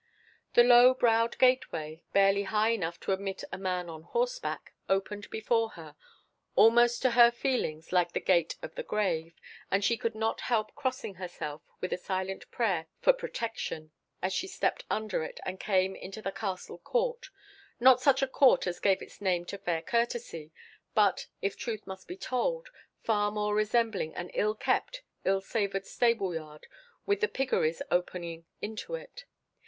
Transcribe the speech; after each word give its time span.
The 0.55 0.63
low 0.63 0.95
browed 0.95 1.37
gateway, 1.37 2.01
barely 2.11 2.41
high 2.41 2.69
enough 2.69 2.99
to 3.01 3.11
admit 3.11 3.43
a 3.51 3.57
man 3.59 3.87
on 3.87 4.01
horseback, 4.01 4.73
opened 4.89 5.29
before 5.29 5.69
her, 5.77 5.95
almost 6.55 7.03
to 7.03 7.11
her 7.11 7.29
feelings 7.29 7.91
like 7.91 8.13
the 8.13 8.19
gate 8.19 8.55
of 8.63 8.73
the 8.73 8.81
grave, 8.81 9.35
and 9.69 9.85
she 9.85 9.97
could 9.97 10.15
not 10.15 10.41
help 10.41 10.73
crossing 10.73 11.13
herself, 11.13 11.61
with 11.81 11.93
a 11.93 11.97
silent 11.99 12.49
prayer 12.49 12.87
for 12.99 13.13
protection, 13.13 13.91
as 14.23 14.33
she 14.33 14.47
stepped 14.47 14.85
under 14.89 15.23
it, 15.23 15.39
and 15.45 15.59
came 15.59 15.95
into 15.95 16.19
the 16.19 16.31
castle 16.31 16.79
court—not 16.79 18.01
such 18.01 18.23
a 18.23 18.27
court 18.27 18.65
as 18.65 18.79
gave 18.79 19.03
its 19.03 19.21
name 19.21 19.45
to 19.45 19.57
fair 19.59 19.83
courtesy, 19.83 20.51
but, 20.95 21.27
if 21.43 21.55
truth 21.55 21.85
must 21.85 22.07
be 22.07 22.17
told, 22.17 22.69
far 23.03 23.29
more 23.29 23.53
resembling 23.53 24.15
an 24.15 24.29
ill 24.31 24.55
kept, 24.55 25.03
ill 25.25 25.41
savoured 25.41 25.85
stable 25.85 26.33
yard, 26.33 26.65
with 27.05 27.21
the 27.21 27.27
piggeries 27.27 27.83
opening 27.91 28.47
into 28.63 28.95
it. 28.95 29.25